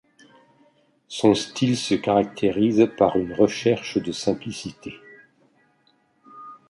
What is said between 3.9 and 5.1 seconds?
de simplicité.